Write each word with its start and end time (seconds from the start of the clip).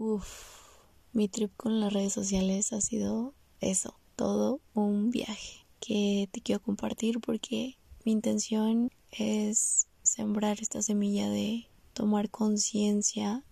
Uf, 0.00 0.76
mi 1.12 1.26
trip 1.26 1.50
con 1.56 1.80
las 1.80 1.92
redes 1.92 2.12
sociales 2.12 2.72
ha 2.72 2.80
sido 2.80 3.34
eso, 3.60 3.98
todo 4.14 4.60
un 4.72 5.10
viaje 5.10 5.66
que 5.80 6.28
te 6.30 6.40
quiero 6.40 6.62
compartir 6.62 7.18
porque 7.18 7.78
mi 8.04 8.12
intención 8.12 8.92
es 9.10 9.88
sembrar 10.04 10.60
esta 10.60 10.82
semilla 10.82 11.28
de 11.28 11.66
tomar 11.94 12.30
conciencia 12.30 13.42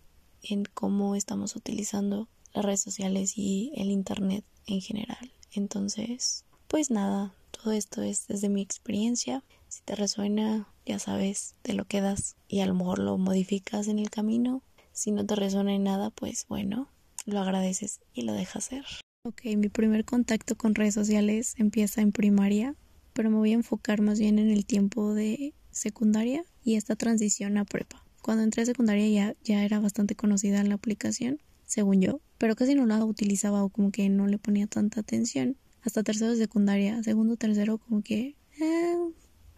en 0.40 0.62
cómo 0.66 1.16
estamos 1.16 1.56
utilizando 1.56 2.28
las 2.54 2.64
redes 2.64 2.80
sociales 2.80 3.36
y 3.36 3.72
el 3.74 3.90
internet 3.90 4.44
en 4.68 4.80
general. 4.80 5.32
Entonces, 5.50 6.44
pues 6.68 6.92
nada, 6.92 7.34
todo 7.50 7.72
esto 7.72 8.02
es 8.02 8.28
desde 8.28 8.48
mi 8.48 8.62
experiencia. 8.62 9.42
Si 9.66 9.82
te 9.82 9.96
resuena, 9.96 10.72
ya 10.86 11.00
sabes, 11.00 11.56
te 11.62 11.72
lo 11.72 11.86
quedas 11.86 12.36
y 12.46 12.60
a 12.60 12.66
lo 12.66 12.74
mejor 12.74 13.00
lo 13.00 13.18
modificas 13.18 13.88
en 13.88 13.98
el 13.98 14.10
camino. 14.10 14.62
Si 14.96 15.10
no 15.10 15.26
te 15.26 15.36
resuena 15.36 15.74
en 15.74 15.84
nada, 15.84 16.08
pues 16.08 16.46
bueno, 16.48 16.88
lo 17.26 17.40
agradeces 17.40 18.00
y 18.14 18.22
lo 18.22 18.32
dejas 18.32 18.64
ser. 18.64 18.86
Ok, 19.24 19.42
mi 19.58 19.68
primer 19.68 20.06
contacto 20.06 20.56
con 20.56 20.74
redes 20.74 20.94
sociales 20.94 21.52
empieza 21.58 22.00
en 22.00 22.12
primaria, 22.12 22.74
pero 23.12 23.28
me 23.28 23.36
voy 23.36 23.50
a 23.50 23.56
enfocar 23.56 24.00
más 24.00 24.18
bien 24.18 24.38
en 24.38 24.48
el 24.48 24.64
tiempo 24.64 25.12
de 25.12 25.52
secundaria 25.70 26.44
y 26.64 26.76
esta 26.76 26.96
transición 26.96 27.58
a 27.58 27.66
prepa. 27.66 28.02
Cuando 28.22 28.42
entré 28.42 28.62
a 28.62 28.66
secundaria 28.66 29.06
ya, 29.06 29.36
ya 29.44 29.66
era 29.66 29.80
bastante 29.80 30.16
conocida 30.16 30.64
la 30.64 30.76
aplicación, 30.76 31.42
según 31.66 32.00
yo, 32.00 32.20
pero 32.38 32.56
casi 32.56 32.74
no 32.74 32.86
la 32.86 33.04
utilizaba 33.04 33.62
o 33.64 33.68
como 33.68 33.90
que 33.90 34.08
no 34.08 34.26
le 34.26 34.38
ponía 34.38 34.66
tanta 34.66 35.00
atención. 35.00 35.58
Hasta 35.82 36.04
tercero 36.04 36.30
de 36.30 36.38
secundaria, 36.38 37.02
segundo, 37.02 37.36
tercero, 37.36 37.76
como 37.76 38.00
que 38.00 38.34
eh, 38.58 38.96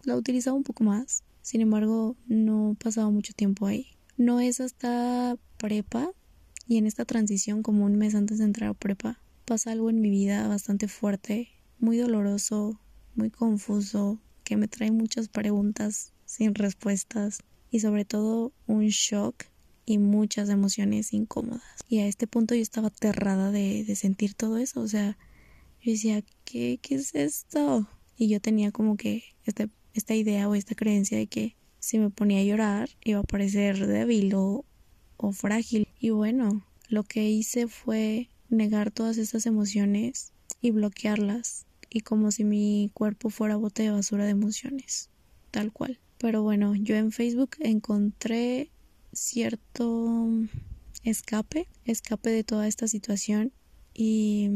la 0.03 0.17
utilizaba 0.17 0.57
un 0.57 0.63
poco 0.63 0.83
más. 0.83 1.23
Sin 1.41 1.61
embargo, 1.61 2.17
no 2.27 2.75
pasaba 2.77 3.09
mucho 3.09 3.31
tiempo 3.31 3.67
ahí. 3.67 3.95
No 4.19 4.41
es 4.41 4.59
hasta 4.59 5.37
prepa 5.57 6.11
y 6.67 6.75
en 6.75 6.87
esta 6.87 7.05
transición, 7.05 7.63
como 7.63 7.85
un 7.85 7.95
mes 7.95 8.15
antes 8.15 8.39
de 8.39 8.43
entrar 8.43 8.71
a 8.71 8.73
prepa, 8.73 9.21
pasa 9.45 9.71
algo 9.71 9.89
en 9.89 10.01
mi 10.01 10.09
vida 10.09 10.45
bastante 10.49 10.89
fuerte, 10.89 11.47
muy 11.79 11.95
doloroso, 11.95 12.81
muy 13.15 13.29
confuso, 13.29 14.19
que 14.43 14.57
me 14.57 14.67
trae 14.67 14.91
muchas 14.91 15.29
preguntas 15.29 16.11
sin 16.25 16.53
respuestas 16.53 17.43
y 17.71 17.79
sobre 17.79 18.03
todo 18.03 18.51
un 18.67 18.87
shock 18.87 19.45
y 19.85 19.99
muchas 19.99 20.49
emociones 20.49 21.13
incómodas. 21.13 21.63
Y 21.87 21.99
a 21.99 22.07
este 22.07 22.27
punto 22.27 22.55
yo 22.55 22.61
estaba 22.61 22.87
aterrada 22.89 23.51
de, 23.51 23.85
de 23.85 23.95
sentir 23.95 24.33
todo 24.33 24.57
eso. 24.57 24.81
O 24.81 24.87
sea, 24.89 25.17
yo 25.81 25.93
decía, 25.93 26.25
¿qué, 26.43 26.77
¿qué 26.81 26.95
es 26.95 27.15
esto? 27.15 27.87
Y 28.17 28.27
yo 28.27 28.41
tenía 28.41 28.73
como 28.73 28.97
que 28.97 29.23
este, 29.45 29.69
esta 29.93 30.13
idea 30.13 30.49
o 30.49 30.55
esta 30.55 30.75
creencia 30.75 31.17
de 31.17 31.27
que 31.27 31.55
si 31.79 31.99
me 31.99 32.09
ponía 32.09 32.39
a 32.39 32.43
llorar 32.43 32.89
iba 33.03 33.19
a 33.19 33.23
parecer 33.23 33.87
débil 33.87 34.33
o, 34.35 34.65
o 35.17 35.31
frágil. 35.31 35.87
Y 35.99 36.11
bueno, 36.11 36.65
lo 36.87 37.03
que 37.03 37.29
hice 37.29 37.67
fue 37.67 38.29
negar 38.49 38.91
todas 38.91 39.17
estas 39.17 39.45
emociones 39.45 40.33
y 40.61 40.71
bloquearlas. 40.71 41.65
Y 41.89 42.01
como 42.01 42.31
si 42.31 42.43
mi 42.43 42.91
cuerpo 42.93 43.29
fuera 43.29 43.55
bote 43.55 43.83
de 43.83 43.91
basura 43.91 44.25
de 44.25 44.31
emociones. 44.31 45.09
Tal 45.51 45.71
cual. 45.71 45.99
Pero 46.19 46.43
bueno, 46.43 46.75
yo 46.75 46.95
en 46.95 47.11
Facebook 47.11 47.51
encontré 47.59 48.69
cierto 49.13 50.27
escape, 51.03 51.67
escape 51.85 52.29
de 52.29 52.43
toda 52.43 52.67
esta 52.67 52.87
situación 52.87 53.53
y 53.93 54.49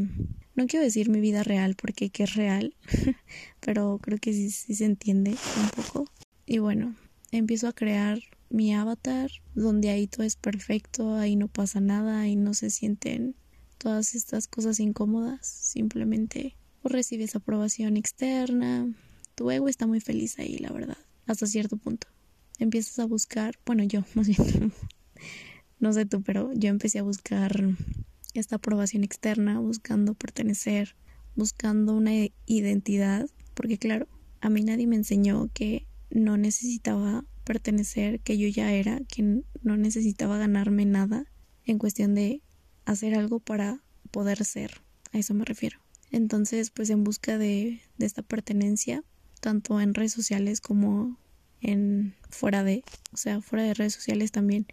no 0.56 0.68
quiero 0.68 0.84
decir 0.84 1.10
mi 1.10 1.20
vida 1.20 1.44
real 1.44 1.76
porque 1.76 2.10
que 2.10 2.24
es 2.24 2.36
real, 2.36 2.76
pero 3.60 4.00
creo 4.02 4.18
que 4.20 4.34
sí, 4.34 4.50
sí 4.52 4.76
se 4.76 4.86
entiende 4.86 5.32
un 5.32 5.70
poco. 5.70 6.06
Y 6.46 6.60
bueno, 6.60 6.96
empiezo 7.38 7.68
a 7.68 7.74
crear 7.74 8.20
mi 8.50 8.74
avatar 8.74 9.32
donde 9.56 9.90
ahí 9.90 10.08
todo 10.08 10.24
es 10.24 10.36
perfecto, 10.36 11.16
ahí 11.16 11.36
no 11.36 11.48
pasa 11.48 11.80
nada, 11.80 12.22
ahí 12.22 12.36
no 12.36 12.54
se 12.54 12.70
sienten 12.70 13.36
todas 13.78 14.16
estas 14.16 14.48
cosas 14.48 14.80
incómodas, 14.80 15.46
simplemente 15.46 16.56
recibes 16.84 17.36
aprobación 17.36 17.98
externa, 17.98 18.94
tu 19.36 19.50
ego 19.52 19.68
está 19.68 19.88
muy 19.88 20.00
feliz 20.00 20.38
ahí, 20.40 20.58
la 20.58 20.72
verdad, 20.72 20.98
hasta 21.26 21.48
cierto 21.48 21.78
punto. 21.78 22.08
Empiezas 22.60 23.00
a 23.00 23.06
buscar, 23.06 23.56
bueno, 23.66 23.84
yo 23.84 24.04
más 24.14 24.28
bien, 24.28 24.72
no 25.80 25.94
sé 25.94 26.06
tú, 26.06 26.22
pero 26.22 26.52
yo 26.54 26.70
empecé 26.70 27.00
a 27.00 27.04
buscar 27.04 27.52
esta 28.34 28.58
aprobación 28.58 29.04
externa, 29.04 29.60
buscando 29.60 30.14
pertenecer, 30.14 30.96
buscando 31.36 31.96
una 31.96 32.12
identidad, 32.46 33.28
porque 33.54 33.78
claro, 33.78 34.08
a 34.42 34.50
mí 34.50 34.62
nadie 34.64 34.88
me 34.88 34.96
enseñó 34.96 35.50
que 35.54 35.88
no 36.14 36.38
necesitaba 36.38 37.26
pertenecer, 37.44 38.20
que 38.22 38.38
yo 38.38 38.48
ya 38.48 38.72
era, 38.72 39.02
que 39.08 39.42
no 39.62 39.78
necesitaba 39.78 40.38
ganarme 40.38 40.86
nada 40.86 41.26
en 41.66 41.78
cuestión 41.78 42.16
de 42.16 42.42
hacer 42.86 43.16
algo 43.16 43.40
para 43.40 43.84
poder 44.12 44.44
ser, 44.46 44.82
a 45.12 45.18
eso 45.18 45.34
me 45.34 45.46
refiero. 45.46 45.80
Entonces, 46.12 46.70
pues 46.70 46.90
en 46.90 47.04
busca 47.04 47.38
de, 47.38 47.82
de 47.98 48.06
esta 48.06 48.22
pertenencia, 48.22 49.04
tanto 49.42 49.82
en 49.82 49.94
redes 49.94 50.14
sociales 50.14 50.62
como 50.62 51.18
en 51.62 52.14
fuera 52.30 52.64
de, 52.64 52.84
o 53.12 53.18
sea, 53.18 53.42
fuera 53.42 53.64
de 53.64 53.74
redes 53.74 53.94
sociales 53.94 54.32
también 54.32 54.68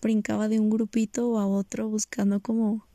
brincaba 0.00 0.48
de 0.48 0.60
un 0.60 0.70
grupito 0.70 1.38
a 1.38 1.46
otro 1.46 1.88
buscando 1.88 2.40
como 2.40 2.86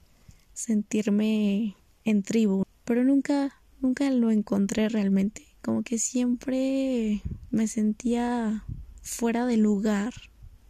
sentirme 0.53 1.75
en 2.03 2.23
tribu, 2.23 2.63
pero 2.85 3.03
nunca 3.03 3.61
nunca 3.81 4.09
lo 4.11 4.31
encontré 4.31 4.89
realmente, 4.89 5.50
como 5.61 5.83
que 5.83 5.99
siempre 5.99 7.21
me 7.49 7.67
sentía 7.67 8.65
fuera 9.01 9.45
de 9.45 9.57
lugar. 9.57 10.13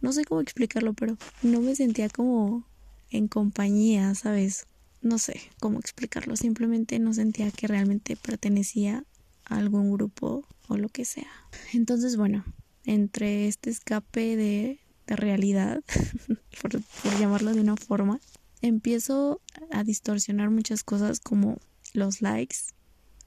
No 0.00 0.12
sé 0.12 0.24
cómo 0.24 0.40
explicarlo, 0.40 0.94
pero 0.94 1.16
no 1.42 1.60
me 1.60 1.74
sentía 1.74 2.08
como 2.08 2.66
en 3.10 3.28
compañía, 3.28 4.14
¿sabes? 4.14 4.66
No 5.00 5.18
sé 5.18 5.40
cómo 5.60 5.78
explicarlo, 5.78 6.36
simplemente 6.36 6.98
no 6.98 7.12
sentía 7.12 7.50
que 7.50 7.66
realmente 7.66 8.16
pertenecía 8.16 9.04
a 9.44 9.58
algún 9.58 9.92
grupo 9.92 10.46
o 10.68 10.76
lo 10.76 10.88
que 10.88 11.04
sea. 11.04 11.30
Entonces, 11.72 12.16
bueno, 12.16 12.44
entre 12.84 13.48
este 13.48 13.70
escape 13.70 14.36
de, 14.36 14.78
realidad, 15.06 15.82
por, 16.62 16.80
llamarlo 17.18 17.52
de 17.52 17.60
una 17.60 17.76
forma, 17.76 18.20
empiezo 18.62 19.42
a 19.70 19.84
distorsionar 19.84 20.50
muchas 20.50 20.84
cosas 20.84 21.20
como 21.20 21.58
los 21.92 22.22
likes. 22.22 22.56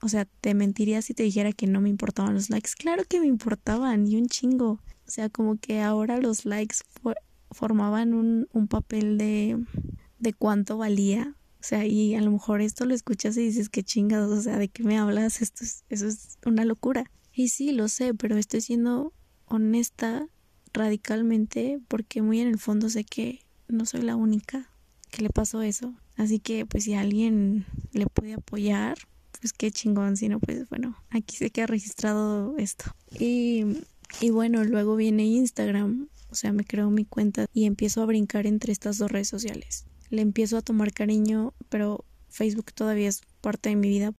O 0.05 0.07
sea, 0.07 0.25
te 0.25 0.53
mentiría 0.53 1.01
si 1.01 1.15
te 1.15 1.23
dijera 1.23 1.51
que 1.51 1.65
no 1.65 1.81
me 1.81 1.89
importaban 1.89 2.35
los 2.35 2.51
likes. 2.51 2.69
Claro 2.77 3.05
que 3.09 3.19
me 3.19 3.25
importaban 3.25 4.05
y 4.05 4.17
un 4.17 4.27
chingo. 4.27 4.73
O 5.07 5.09
sea, 5.09 5.29
como 5.29 5.57
que 5.57 5.81
ahora 5.81 6.19
los 6.19 6.45
likes 6.45 6.77
formaban 7.49 8.13
un, 8.13 8.47
un 8.53 8.67
papel 8.67 9.17
de, 9.17 9.57
de 10.19 10.33
cuánto 10.33 10.77
valía. 10.77 11.35
O 11.59 11.63
sea, 11.63 11.87
y 11.87 12.13
a 12.13 12.21
lo 12.21 12.29
mejor 12.29 12.61
esto 12.61 12.85
lo 12.85 12.93
escuchas 12.93 13.35
y 13.37 13.45
dices 13.45 13.67
que 13.67 13.81
chingados, 13.81 14.37
o 14.37 14.41
sea, 14.43 14.59
¿de 14.59 14.67
qué 14.67 14.83
me 14.83 14.99
hablas? 14.99 15.41
Esto 15.41 15.63
es, 15.63 15.85
eso 15.89 16.05
es 16.05 16.37
una 16.45 16.65
locura. 16.65 17.09
Y 17.33 17.47
sí, 17.47 17.71
lo 17.71 17.87
sé, 17.87 18.13
pero 18.13 18.37
estoy 18.37 18.61
siendo 18.61 19.11
honesta 19.45 20.27
radicalmente 20.71 21.79
porque 21.87 22.21
muy 22.21 22.41
en 22.41 22.49
el 22.49 22.59
fondo 22.59 22.91
sé 22.91 23.05
que 23.05 23.39
no 23.67 23.87
soy 23.87 24.03
la 24.03 24.15
única 24.15 24.69
que 25.09 25.23
le 25.23 25.31
pasó 25.31 25.63
eso. 25.63 25.95
Así 26.15 26.37
que 26.37 26.67
pues 26.67 26.83
si 26.83 26.93
alguien 26.93 27.65
le 27.91 28.05
puede 28.05 28.35
apoyar, 28.35 28.99
pues 29.45 29.53
qué 29.53 29.69
chingón, 29.69 30.17
si 30.17 30.27
no 30.27 30.39
pues 30.39 30.67
bueno, 30.69 30.97
aquí 31.11 31.35
se 31.35 31.51
queda 31.51 31.67
registrado 31.67 32.57
esto. 32.57 32.85
Y, 33.19 33.63
y 34.21 34.31
bueno, 34.31 34.63
luego 34.63 34.95
viene 34.95 35.23
Instagram, 35.23 36.09
o 36.31 36.35
sea, 36.35 36.51
me 36.51 36.63
creo 36.63 36.89
mi 36.89 37.05
cuenta 37.05 37.45
y 37.53 37.65
empiezo 37.65 38.01
a 38.01 38.07
brincar 38.07 38.47
entre 38.47 38.73
estas 38.73 38.97
dos 38.97 39.11
redes 39.11 39.27
sociales. 39.27 39.85
Le 40.09 40.23
empiezo 40.23 40.57
a 40.57 40.63
tomar 40.63 40.93
cariño, 40.93 41.53
pero 41.69 42.05
Facebook 42.27 42.73
todavía 42.73 43.07
es 43.07 43.21
parte 43.41 43.69
de 43.69 43.75
mi 43.75 43.87
vida 43.87 44.13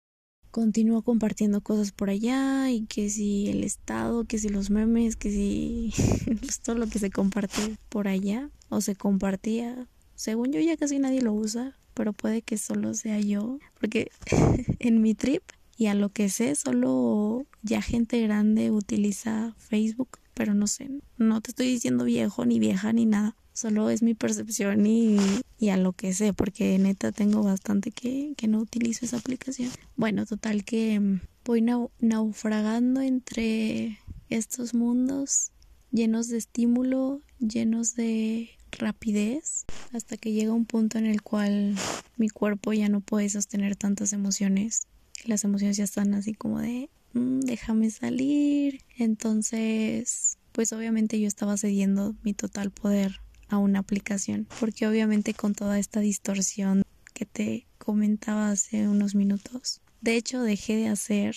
continúo 0.51 1.01
compartiendo 1.01 1.61
cosas 1.61 1.91
por 1.91 2.11
allá 2.11 2.69
y 2.69 2.85
que 2.85 3.09
si 3.09 3.49
el 3.49 3.63
estado, 3.63 4.25
que 4.25 4.37
si 4.37 4.49
los 4.49 4.69
memes, 4.69 5.15
que 5.15 5.31
si 5.31 5.91
todo 6.63 6.75
lo 6.75 6.85
que 6.85 6.99
se 6.99 7.09
comparte 7.09 7.77
por 7.89 8.07
allá 8.07 8.51
o 8.69 8.79
se 8.79 8.95
compartía. 8.95 9.87
Según 10.13 10.53
yo 10.53 10.59
ya 10.59 10.77
casi 10.77 10.99
nadie 10.99 11.23
lo 11.23 11.33
usa, 11.33 11.75
pero 11.95 12.13
puede 12.13 12.43
que 12.43 12.59
solo 12.59 12.93
sea 12.93 13.19
yo, 13.19 13.57
porque 13.79 14.11
en 14.79 15.01
mi 15.01 15.15
trip 15.15 15.41
y 15.77 15.87
a 15.87 15.95
lo 15.95 16.09
que 16.09 16.29
sé 16.29 16.55
solo 16.55 17.45
ya 17.63 17.81
gente 17.81 18.21
grande 18.21 18.69
utiliza 18.69 19.55
Facebook, 19.57 20.19
pero 20.35 20.53
no 20.53 20.67
sé, 20.67 20.89
no 21.17 21.41
te 21.41 21.51
estoy 21.51 21.67
diciendo 21.67 22.03
viejo 22.03 22.45
ni 22.45 22.59
vieja 22.59 22.93
ni 22.93 23.05
nada, 23.05 23.35
solo 23.53 23.89
es 23.89 24.03
mi 24.03 24.13
percepción 24.13 24.85
y, 24.85 25.17
y 25.57 25.69
a 25.69 25.77
lo 25.77 25.93
que 25.93 26.13
sé, 26.13 26.33
porque 26.33 26.77
neta 26.77 27.11
tengo 27.11 27.41
bastante 27.41 27.91
que, 27.91 28.33
que 28.37 28.47
no 28.47 28.59
utilizo 28.59 29.05
esa 29.05 29.17
aplicación. 29.17 29.71
Bueno, 29.95 30.25
total 30.25 30.65
que 30.65 30.99
mm, 30.99 31.21
voy 31.45 31.63
naufragando 31.99 33.01
entre 33.01 33.99
estos 34.29 34.73
mundos 34.73 35.51
llenos 35.95 36.27
de 36.27 36.37
estímulo, 36.37 37.21
llenos 37.39 37.95
de 37.95 38.49
rapidez, 38.71 39.65
hasta 39.93 40.17
que 40.17 40.33
llega 40.33 40.51
un 40.51 40.65
punto 40.65 40.97
en 40.97 41.05
el 41.05 41.21
cual 41.21 41.75
mi 42.17 42.29
cuerpo 42.29 42.73
ya 42.73 42.89
no 42.89 42.99
puede 42.99 43.29
sostener 43.29 43.77
tantas 43.77 44.11
emociones. 44.11 44.87
Las 45.25 45.45
emociones 45.45 45.77
ya 45.77 45.85
están 45.85 46.13
así 46.13 46.33
como 46.33 46.59
de, 46.59 46.89
mm, 47.13 47.39
déjame 47.39 47.89
salir. 47.89 48.81
Entonces, 48.97 50.37
pues 50.51 50.73
obviamente 50.73 51.19
yo 51.19 51.27
estaba 51.27 51.57
cediendo 51.57 52.13
mi 52.23 52.33
total 52.33 52.71
poder 52.71 53.21
a 53.47 53.57
una 53.57 53.79
aplicación, 53.79 54.47
porque 54.59 54.87
obviamente 54.87 55.33
con 55.33 55.55
toda 55.55 55.79
esta 55.79 56.01
distorsión 56.01 56.83
que 57.13 57.25
te 57.25 57.67
comentaba 57.77 58.49
hace 58.49 58.89
unos 58.89 59.15
minutos, 59.15 59.81
de 60.01 60.17
hecho 60.17 60.41
dejé 60.41 60.75
de 60.75 60.87
hacer 60.87 61.35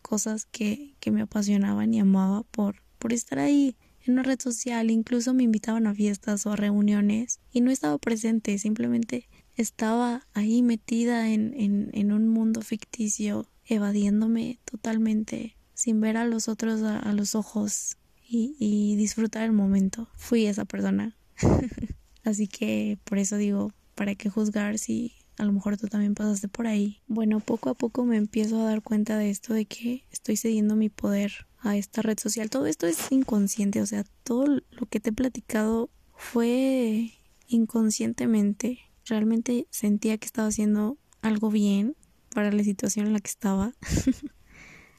cosas 0.00 0.46
que, 0.46 0.94
que 1.00 1.10
me 1.10 1.20
apasionaban 1.20 1.92
y 1.92 2.00
amaba 2.00 2.44
por, 2.44 2.76
por 2.98 3.12
estar 3.12 3.40
ahí 3.40 3.76
en 4.08 4.14
una 4.14 4.22
red 4.22 4.40
social, 4.40 4.90
incluso 4.90 5.34
me 5.34 5.42
invitaban 5.42 5.86
a 5.86 5.94
fiestas 5.94 6.46
o 6.46 6.52
a 6.52 6.56
reuniones 6.56 7.40
y 7.52 7.60
no 7.60 7.70
estaba 7.70 7.98
presente, 7.98 8.58
simplemente 8.58 9.28
estaba 9.54 10.26
ahí 10.32 10.62
metida 10.62 11.28
en, 11.28 11.52
en, 11.92 12.12
un 12.12 12.28
mundo 12.28 12.62
ficticio, 12.62 13.46
evadiéndome 13.66 14.60
totalmente, 14.64 15.56
sin 15.74 16.00
ver 16.00 16.16
a 16.16 16.24
los 16.24 16.48
otros 16.48 16.82
a, 16.82 17.12
los 17.12 17.34
ojos 17.34 17.96
y, 18.26 18.56
y 18.58 18.96
disfrutar 18.96 19.42
el 19.42 19.52
momento. 19.52 20.08
Fui 20.14 20.46
esa 20.46 20.64
persona. 20.64 21.16
Así 22.24 22.46
que 22.48 22.98
por 23.04 23.18
eso 23.18 23.36
digo, 23.36 23.72
¿para 23.94 24.14
qué 24.14 24.30
juzgar 24.30 24.78
si 24.78 25.12
a 25.36 25.44
lo 25.44 25.52
mejor 25.52 25.76
tú 25.76 25.88
también 25.88 26.14
pasaste 26.14 26.48
por 26.48 26.66
ahí? 26.66 27.02
Bueno, 27.08 27.40
poco 27.40 27.70
a 27.70 27.74
poco 27.74 28.04
me 28.04 28.16
empiezo 28.16 28.60
a 28.60 28.64
dar 28.64 28.80
cuenta 28.80 29.18
de 29.18 29.28
esto, 29.30 29.54
de 29.54 29.66
que 29.66 30.04
estoy 30.10 30.36
cediendo 30.36 30.76
mi 30.76 30.88
poder 30.88 31.46
a 31.60 31.76
esta 31.76 32.02
red 32.02 32.18
social. 32.18 32.50
Todo 32.50 32.66
esto 32.66 32.86
es 32.86 33.10
inconsciente, 33.10 33.80
o 33.80 33.86
sea, 33.86 34.04
todo 34.24 34.46
lo 34.46 34.86
que 34.88 35.00
te 35.00 35.10
he 35.10 35.12
platicado 35.12 35.90
fue 36.14 37.12
inconscientemente 37.48 38.88
realmente 39.08 39.66
sentía 39.70 40.18
que 40.18 40.26
estaba 40.26 40.48
haciendo 40.48 40.98
algo 41.22 41.50
bien 41.50 41.96
para 42.34 42.52
la 42.52 42.62
situación 42.62 43.06
en 43.06 43.14
la 43.14 43.20
que 43.20 43.30
estaba. 43.30 43.72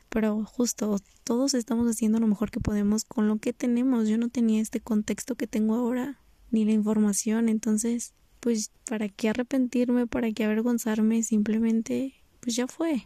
Pero 0.10 0.44
justo, 0.44 0.98
todos 1.24 1.54
estamos 1.54 1.88
haciendo 1.88 2.20
lo 2.20 2.28
mejor 2.28 2.50
que 2.50 2.60
podemos 2.60 3.06
con 3.06 3.28
lo 3.28 3.38
que 3.38 3.54
tenemos. 3.54 4.08
Yo 4.08 4.18
no 4.18 4.30
tenía 4.30 4.62
este 4.62 4.82
contexto 4.82 5.36
que 5.36 5.48
tengo 5.48 5.76
ahora, 5.76 6.20
ni 6.50 6.66
la 6.66 6.72
información. 6.72 7.48
Entonces, 7.48 8.14
pues, 8.40 8.72
¿para 8.86 9.08
qué 9.10 9.30
arrepentirme? 9.30 10.08
¿Para 10.08 10.32
qué 10.32 10.46
avergonzarme? 10.46 11.22
Simplemente, 11.22 12.16
pues 12.40 12.56
ya 12.56 12.68
fue. 12.68 13.06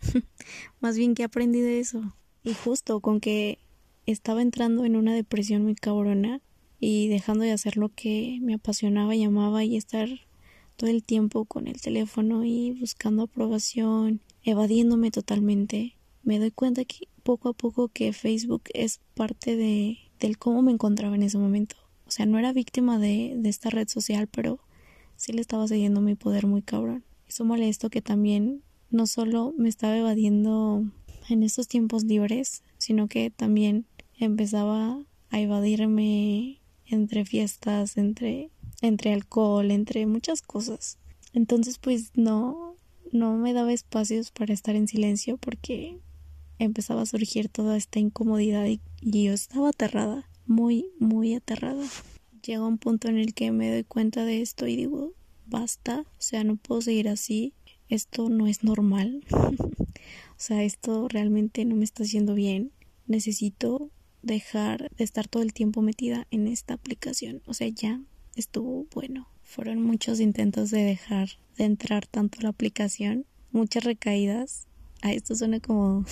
Más 0.80 0.96
bien 0.96 1.14
que 1.14 1.24
aprendí 1.24 1.60
de 1.60 1.80
eso. 1.80 2.16
Y 2.48 2.54
justo 2.54 3.00
con 3.00 3.20
que 3.20 3.58
estaba 4.06 4.40
entrando 4.40 4.86
en 4.86 4.96
una 4.96 5.12
depresión 5.12 5.64
muy 5.64 5.74
cabrona 5.74 6.40
y 6.80 7.08
dejando 7.08 7.44
de 7.44 7.52
hacer 7.52 7.76
lo 7.76 7.90
que 7.90 8.38
me 8.40 8.54
apasionaba 8.54 9.14
y 9.14 9.22
amaba 9.22 9.64
y 9.64 9.76
estar 9.76 10.08
todo 10.78 10.88
el 10.88 11.02
tiempo 11.02 11.44
con 11.44 11.68
el 11.68 11.78
teléfono 11.78 12.46
y 12.46 12.70
buscando 12.70 13.24
aprobación, 13.24 14.22
evadiéndome 14.44 15.10
totalmente, 15.10 15.98
me 16.22 16.38
doy 16.38 16.50
cuenta 16.50 16.86
que 16.86 17.06
poco 17.22 17.50
a 17.50 17.52
poco 17.52 17.88
que 17.88 18.14
Facebook 18.14 18.62
es 18.72 19.00
parte 19.12 19.54
de 19.54 19.98
del 20.18 20.38
cómo 20.38 20.62
me 20.62 20.72
encontraba 20.72 21.16
en 21.16 21.24
ese 21.24 21.36
momento. 21.36 21.76
O 22.06 22.10
sea, 22.10 22.24
no 22.24 22.38
era 22.38 22.54
víctima 22.54 22.98
de, 22.98 23.34
de 23.36 23.48
esta 23.50 23.68
red 23.68 23.88
social, 23.88 24.26
pero 24.26 24.58
sí 25.16 25.34
le 25.34 25.42
estaba 25.42 25.68
cediendo 25.68 26.00
mi 26.00 26.14
poder 26.14 26.46
muy 26.46 26.62
cabrón. 26.62 27.04
Eso 27.28 27.44
molesto 27.44 27.90
que 27.90 28.00
también 28.00 28.62
no 28.90 29.06
solo 29.06 29.52
me 29.58 29.68
estaba 29.68 29.98
evadiendo 29.98 30.86
en 31.28 31.42
estos 31.42 31.68
tiempos 31.68 32.04
libres, 32.04 32.62
sino 32.78 33.08
que 33.08 33.30
también 33.30 33.86
empezaba 34.18 35.04
a 35.30 35.40
evadirme 35.40 36.60
entre 36.86 37.24
fiestas, 37.24 37.96
entre 37.96 38.50
entre 38.80 39.12
alcohol, 39.12 39.70
entre 39.70 40.06
muchas 40.06 40.42
cosas. 40.42 40.98
Entonces 41.32 41.78
pues 41.78 42.12
no, 42.14 42.76
no 43.12 43.36
me 43.36 43.52
daba 43.52 43.72
espacios 43.72 44.30
para 44.30 44.54
estar 44.54 44.76
en 44.76 44.88
silencio 44.88 45.36
porque 45.36 45.98
empezaba 46.58 47.02
a 47.02 47.06
surgir 47.06 47.48
toda 47.48 47.76
esta 47.76 47.98
incomodidad 47.98 48.66
y, 48.66 48.80
yo 49.00 49.32
estaba 49.32 49.68
aterrada, 49.68 50.28
muy, 50.46 50.90
muy 50.98 51.34
aterrada. 51.34 51.84
Llega 52.44 52.66
un 52.66 52.78
punto 52.78 53.08
en 53.08 53.16
el 53.18 53.32
que 53.32 53.52
me 53.52 53.70
doy 53.70 53.84
cuenta 53.84 54.24
de 54.24 54.42
esto 54.42 54.66
y 54.66 54.74
digo, 54.74 55.12
basta, 55.46 56.00
o 56.00 56.20
sea, 56.20 56.42
no 56.42 56.56
puedo 56.56 56.80
seguir 56.80 57.08
así, 57.08 57.52
esto 57.88 58.28
no 58.28 58.48
es 58.48 58.64
normal, 58.64 59.22
o 60.30 60.40
sea, 60.40 60.62
esto 60.62 61.08
realmente 61.08 61.64
no 61.64 61.74
me 61.76 61.84
está 61.84 62.02
haciendo 62.02 62.34
bien, 62.34 62.72
necesito 63.06 63.90
dejar 64.22 64.90
de 64.96 65.04
estar 65.04 65.28
todo 65.28 65.42
el 65.42 65.52
tiempo 65.52 65.82
metida 65.82 66.26
en 66.30 66.46
esta 66.46 66.74
aplicación, 66.74 67.42
o 67.46 67.54
sea, 67.54 67.68
ya 67.68 68.00
estuvo 68.36 68.86
bueno. 68.94 69.28
Fueron 69.42 69.82
muchos 69.82 70.20
intentos 70.20 70.70
de 70.70 70.82
dejar 70.82 71.30
de 71.56 71.64
entrar 71.64 72.06
tanto 72.06 72.40
la 72.42 72.50
aplicación, 72.50 73.24
muchas 73.50 73.84
recaídas. 73.84 74.66
A 75.00 75.12
esto 75.12 75.34
suena 75.34 75.60
como 75.60 76.04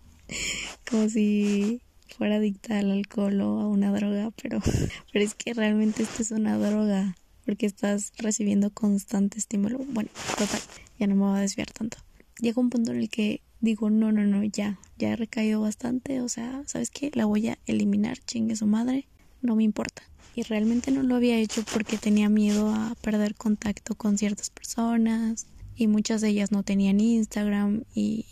como 0.90 1.08
si 1.08 1.82
fuera 2.16 2.36
adicta 2.36 2.78
al 2.78 2.92
alcohol 2.92 3.40
o 3.40 3.60
a 3.60 3.68
una 3.68 3.92
droga, 3.92 4.30
pero 4.40 4.60
pero 5.12 5.24
es 5.24 5.34
que 5.34 5.54
realmente 5.54 6.02
esto 6.02 6.22
es 6.22 6.30
una 6.30 6.56
droga 6.56 7.16
porque 7.44 7.66
estás 7.66 8.12
recibiendo 8.18 8.70
constante 8.70 9.38
estímulo. 9.38 9.78
Bueno, 9.88 10.10
total, 10.38 10.60
ya 10.98 11.06
no 11.06 11.14
me 11.14 11.22
voy 11.22 11.38
a 11.38 11.42
desviar 11.42 11.70
tanto. 11.70 11.98
Llega 12.40 12.60
un 12.60 12.70
punto 12.70 12.92
en 12.92 12.98
el 12.98 13.08
que 13.08 13.42
digo, 13.60 13.90
no, 13.90 14.12
no, 14.12 14.24
no, 14.24 14.44
ya, 14.44 14.78
ya 14.98 15.12
he 15.12 15.16
recaído 15.16 15.60
bastante, 15.60 16.20
o 16.20 16.28
sea, 16.28 16.62
¿sabes 16.66 16.90
qué? 16.90 17.10
La 17.14 17.24
voy 17.24 17.48
a 17.48 17.58
eliminar, 17.66 18.18
chingue 18.18 18.56
su 18.56 18.66
madre, 18.66 19.08
no 19.42 19.56
me 19.56 19.64
importa 19.64 20.02
y 20.36 20.42
realmente 20.42 20.90
no 20.90 21.02
lo 21.02 21.16
había 21.16 21.38
hecho 21.38 21.64
porque 21.72 21.96
tenía 21.96 22.28
miedo 22.28 22.68
a 22.68 22.94
perder 23.00 23.34
contacto 23.34 23.94
con 23.94 24.18
ciertas 24.18 24.50
personas 24.50 25.46
y 25.74 25.86
muchas 25.88 26.20
de 26.20 26.28
ellas 26.28 26.52
no 26.52 26.62
tenían 26.62 27.00
Instagram 27.00 27.84
y 27.94 28.26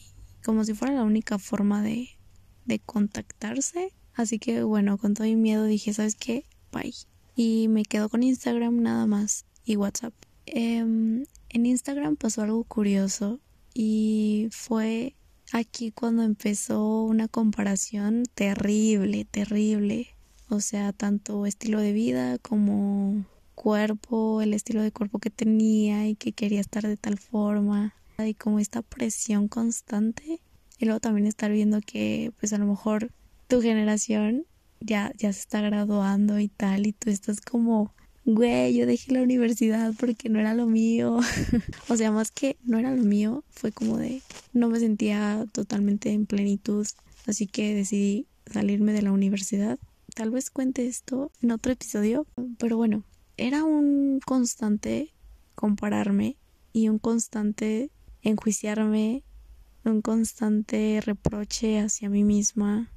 como 0.45 0.65
si 0.65 0.75
fuera 0.75 0.95
la 0.95 1.03
única 1.03 1.39
forma 1.39 1.83
de, 1.83 2.11
de 2.67 2.79
contactarse. 2.79 3.95
Así 4.13 4.39
que 4.39 4.63
bueno, 4.65 4.99
con 4.99 5.15
todo 5.15 5.27
mi 5.27 5.35
miedo 5.35 5.65
dije, 5.65 5.95
¿sabes 5.95 6.15
qué? 6.15 6.45
Bye. 6.71 6.95
Y 7.37 7.69
me 7.69 7.85
quedo 7.85 8.11
con 8.11 8.23
Instagram 8.23 8.83
nada 8.83 9.07
más 9.07 9.47
y 9.65 9.77
WhatsApp. 9.77 10.13
Em, 10.45 11.25
en 11.49 11.67
Instagram 11.67 12.17
pasó 12.17 12.43
algo 12.43 12.65
curioso 12.65 13.41
y 13.75 14.49
fue 14.53 15.17
aquí 15.53 15.91
cuando 15.91 16.23
empezó 16.23 17.03
una 17.03 17.29
comparación 17.29 18.23
terrible, 18.35 19.25
terrible. 19.25 20.09
O 20.49 20.61
sea, 20.61 20.93
tanto 20.93 21.47
estilo 21.47 21.81
de 21.81 21.93
vida 21.93 22.39
como 22.39 23.25
cuerpo, 23.55 24.41
el 24.43 24.55
estilo 24.55 24.83
de 24.83 24.93
cuerpo 24.93 25.19
que 25.19 25.31
tenía 25.31 26.07
y 26.07 26.15
que 26.15 26.33
quería 26.33 26.61
estar 26.61 26.87
de 26.87 26.97
tal 26.97 27.19
forma. 27.19 27.95
Y 28.19 28.35
como 28.35 28.61
esta 28.61 28.83
presión 28.83 29.49
constante 29.49 30.41
y 30.79 30.85
luego 30.85 31.01
también 31.01 31.27
estar 31.27 31.51
viendo 31.51 31.81
que 31.81 32.33
pues 32.39 32.53
a 32.53 32.59
lo 32.59 32.67
mejor 32.67 33.11
tu 33.49 33.61
generación 33.61 34.47
ya 34.81 35.13
ya 35.17 35.33
se 35.33 35.41
está 35.41 35.61
graduando 35.61 36.39
y 36.39 36.49
tal 36.49 36.87
y 36.87 36.93
tú 36.93 37.11
estás 37.11 37.41
como 37.41 37.93
güey, 38.25 38.75
yo 38.75 38.87
dejé 38.87 39.13
la 39.13 39.23
universidad 39.23 39.93
porque 39.99 40.29
no 40.29 40.39
era 40.39 40.55
lo 40.55 40.67
mío. 40.67 41.19
o 41.89 41.97
sea, 41.97 42.13
más 42.13 42.31
que 42.31 42.57
no 42.65 42.79
era 42.79 42.95
lo 42.95 43.03
mío, 43.03 43.45
fue 43.51 43.73
como 43.73 43.99
de 43.99 44.23
no 44.53 44.69
me 44.69 44.81
sentía 44.81 45.47
totalmente 45.53 46.11
en 46.11 46.27
plenitud, 46.27 46.87
así 47.27 47.47
que 47.47 47.75
decidí 47.75 48.27
salirme 48.47 48.93
de 48.93 49.03
la 49.03 49.13
universidad 49.13 49.79
Tal 50.15 50.31
vez 50.31 50.49
cuente 50.49 50.87
esto 50.87 51.33
en 51.43 51.51
otro 51.51 51.73
episodio, 51.73 52.25
pero 52.59 52.77
bueno, 52.77 53.03
era 53.37 53.65
un 53.65 54.21
constante 54.25 55.13
compararme 55.57 56.37
y 56.73 56.89
un 56.89 57.01
constante 57.01 57.91
enjuiciarme, 58.23 59.25
un 59.85 60.03
constante 60.03 61.01
reproche 61.05 61.81
hacia 61.81 62.09
mí 62.09 62.23
misma. 62.23 62.93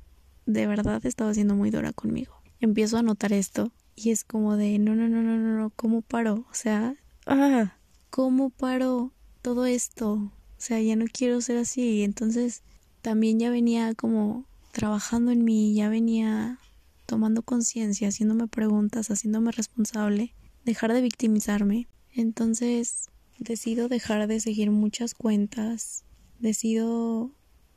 De 0.45 0.67
verdad 0.67 1.03
estaba 1.07 1.33
siendo 1.33 1.55
muy 1.55 1.71
dura 1.71 1.91
conmigo. 1.91 2.35
Empiezo 2.59 2.99
a 2.99 3.01
notar 3.01 3.33
esto 3.33 3.71
y 3.97 4.11
es 4.11 4.23
como 4.23 4.55
de 4.57 4.77
no, 4.77 4.95
no, 4.95 5.09
no, 5.09 5.23
no, 5.23 5.37
no, 5.37 5.57
no, 5.57 5.71
¿cómo 5.71 6.03
paro? 6.03 6.45
O 6.51 6.53
sea, 6.53 6.95
ah, 7.25 7.73
¿cómo 8.11 8.51
paro 8.51 9.11
todo 9.41 9.65
esto? 9.65 10.13
O 10.13 10.31
sea, 10.59 10.79
ya 10.79 10.95
no 10.95 11.05
quiero 11.11 11.41
ser 11.41 11.57
así. 11.57 12.03
Entonces 12.03 12.61
también 13.01 13.39
ya 13.39 13.49
venía 13.49 13.95
como 13.95 14.45
trabajando 14.71 15.31
en 15.31 15.43
mí, 15.43 15.73
ya 15.73 15.89
venía 15.89 16.59
tomando 17.07 17.41
conciencia, 17.41 18.09
haciéndome 18.09 18.47
preguntas, 18.47 19.09
haciéndome 19.09 19.51
responsable, 19.51 20.35
dejar 20.63 20.93
de 20.93 21.01
victimizarme. 21.01 21.87
Entonces 22.13 23.09
decido 23.39 23.87
dejar 23.87 24.27
de 24.27 24.39
seguir 24.39 24.69
muchas 24.69 25.15
cuentas, 25.15 26.03
decido 26.37 27.31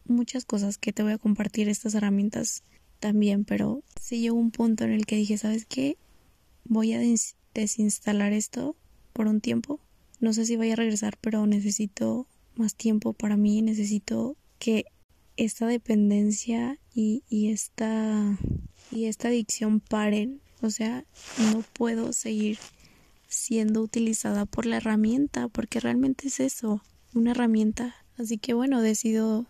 muchas 0.04 0.44
cosas 0.44 0.76
que 0.76 0.92
te 0.92 1.02
voy 1.02 1.12
a 1.12 1.18
compartir 1.18 1.70
estas 1.70 1.94
herramientas 1.94 2.62
también, 2.98 3.46
pero 3.46 3.82
sí 3.98 4.20
llegó 4.20 4.36
un 4.36 4.50
punto 4.50 4.84
en 4.84 4.92
el 4.92 5.06
que 5.06 5.16
dije, 5.16 5.38
¿sabes 5.38 5.64
qué? 5.64 5.96
Voy 6.64 6.92
a 6.92 7.00
desinstalar 7.54 8.32
esto 8.32 8.76
por 9.12 9.26
un 9.26 9.40
tiempo. 9.40 9.80
No 10.20 10.32
sé 10.32 10.46
si 10.46 10.56
voy 10.56 10.70
a 10.70 10.76
regresar, 10.76 11.16
pero 11.20 11.46
necesito 11.46 12.26
más 12.54 12.74
tiempo 12.74 13.12
para 13.12 13.36
mí, 13.36 13.62
necesito 13.62 14.36
que 14.58 14.84
esta 15.36 15.66
dependencia 15.66 16.78
y, 16.94 17.22
y 17.28 17.50
esta 17.50 18.38
y 18.90 19.06
esta 19.06 19.28
adicción 19.28 19.80
paren. 19.80 20.40
O 20.62 20.70
sea, 20.70 21.04
no 21.52 21.64
puedo 21.72 22.12
seguir 22.12 22.58
siendo 23.28 23.80
utilizada 23.80 24.44
por 24.44 24.66
la 24.66 24.76
herramienta, 24.76 25.48
porque 25.48 25.80
realmente 25.80 26.28
es 26.28 26.40
eso, 26.40 26.82
una 27.14 27.30
herramienta. 27.30 27.94
Así 28.18 28.36
que 28.36 28.52
bueno, 28.52 28.82
decido 28.82 29.46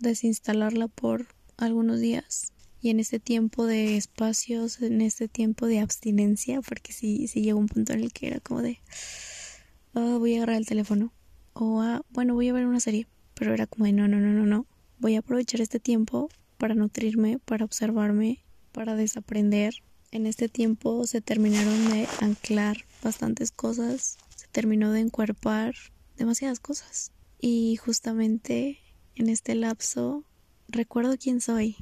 desinstalarla 0.00 0.88
por 0.88 1.26
algunos 1.58 2.00
días 2.00 2.53
Y 2.84 2.90
en 2.90 3.00
este 3.00 3.18
tiempo 3.18 3.64
de 3.64 3.96
espacios, 3.96 4.82
en 4.82 5.00
este 5.00 5.26
tiempo 5.26 5.66
de 5.66 5.80
abstinencia, 5.80 6.60
porque 6.60 6.92
sí, 6.92 7.28
sí 7.28 7.40
llegó 7.40 7.58
un 7.58 7.66
punto 7.66 7.94
en 7.94 8.00
el 8.00 8.12
que 8.12 8.26
era 8.26 8.40
como 8.40 8.60
de, 8.60 8.78
oh, 9.94 10.18
voy 10.18 10.34
a 10.34 10.36
agarrar 10.36 10.56
el 10.56 10.66
teléfono, 10.66 11.10
o 11.54 11.80
ah, 11.80 12.02
bueno, 12.10 12.34
voy 12.34 12.50
a 12.50 12.52
ver 12.52 12.66
una 12.66 12.80
serie, 12.80 13.06
pero 13.32 13.54
era 13.54 13.66
como 13.66 13.86
de, 13.86 13.94
no, 13.94 14.06
no, 14.06 14.20
no, 14.20 14.34
no, 14.34 14.44
no, 14.44 14.66
voy 14.98 15.14
a 15.14 15.20
aprovechar 15.20 15.62
este 15.62 15.80
tiempo 15.80 16.28
para 16.58 16.74
nutrirme, 16.74 17.38
para 17.38 17.64
observarme, 17.64 18.44
para 18.70 18.96
desaprender. 18.96 19.76
En 20.10 20.26
este 20.26 20.50
tiempo 20.50 21.06
se 21.06 21.22
terminaron 21.22 21.88
de 21.90 22.06
anclar 22.20 22.84
bastantes 23.02 23.50
cosas, 23.50 24.18
se 24.36 24.46
terminó 24.48 24.92
de 24.92 25.00
encuerpar 25.00 25.74
demasiadas 26.18 26.60
cosas. 26.60 27.12
Y 27.40 27.76
justamente 27.76 28.80
en 29.14 29.30
este 29.30 29.54
lapso 29.54 30.26
recuerdo 30.68 31.16
quién 31.16 31.40
soy, 31.40 31.78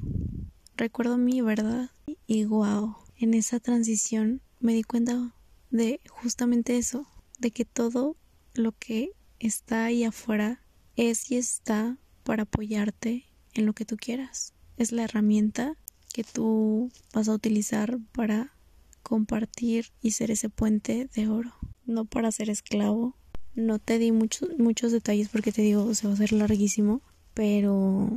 recuerdo 0.75 1.17
mi 1.17 1.41
verdad 1.41 1.91
y 2.27 2.45
wow, 2.45 2.95
en 3.17 3.33
esa 3.33 3.59
transición 3.59 4.41
me 4.59 4.73
di 4.73 4.83
cuenta 4.83 5.35
de 5.69 5.99
justamente 6.09 6.77
eso, 6.77 7.07
de 7.39 7.51
que 7.51 7.65
todo 7.65 8.17
lo 8.53 8.71
que 8.73 9.11
está 9.39 9.85
ahí 9.85 10.03
afuera 10.03 10.63
es 10.95 11.31
y 11.31 11.37
está 11.37 11.97
para 12.23 12.43
apoyarte 12.43 13.25
en 13.53 13.65
lo 13.65 13.73
que 13.73 13.85
tú 13.85 13.97
quieras. 13.97 14.53
Es 14.77 14.91
la 14.91 15.03
herramienta 15.03 15.77
que 16.13 16.23
tú 16.23 16.91
vas 17.13 17.27
a 17.27 17.33
utilizar 17.33 17.99
para 18.13 18.53
compartir 19.01 19.87
y 20.01 20.11
ser 20.11 20.31
ese 20.31 20.49
puente 20.49 21.09
de 21.13 21.27
oro, 21.27 21.53
no 21.85 22.05
para 22.05 22.31
ser 22.31 22.49
esclavo. 22.49 23.15
No 23.55 23.79
te 23.79 23.99
di 23.99 24.11
muchos 24.11 24.49
muchos 24.57 24.91
detalles 24.91 25.29
porque 25.29 25.51
te 25.51 25.61
digo, 25.61 25.93
se 25.93 26.07
va 26.07 26.11
a 26.11 26.15
hacer 26.15 26.31
larguísimo, 26.31 27.01
pero 27.33 28.09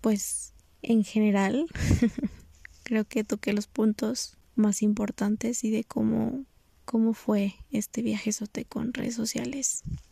pues 0.00 0.52
en 0.82 1.04
general 1.04 1.66
creo 2.82 3.04
que 3.04 3.24
toqué 3.24 3.52
los 3.52 3.66
puntos 3.66 4.36
más 4.54 4.82
importantes 4.82 5.64
y 5.64 5.70
de 5.70 5.84
cómo 5.84 6.44
cómo 6.88 7.12
fue 7.12 7.54
este 7.70 8.00
viaje 8.00 8.32
sote 8.32 8.64
con 8.64 8.94
redes 8.94 9.14
sociales. 9.14 9.82